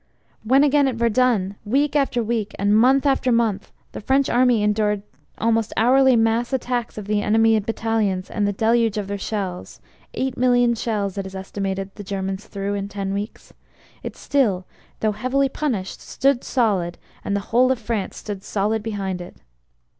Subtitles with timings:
[0.43, 5.03] When again at Verdun week after week and month after month the French army endured
[5.03, 9.79] tine almost hourly mass attacks of the enemy battalions and the deluge of their shells
[10.15, 13.53] (eight million shells, it is estimated the Germans threw in ten weeks),
[14.01, 14.65] it still,
[15.01, 19.37] though heavily punished, stood solid, and the whole of France stood solid behind it.